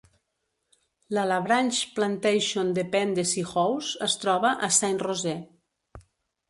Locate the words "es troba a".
4.09-4.73